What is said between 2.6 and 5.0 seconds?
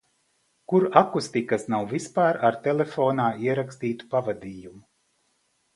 telefonā ierakstītu pavadījumu.